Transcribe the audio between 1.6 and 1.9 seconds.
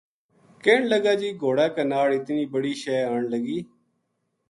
کے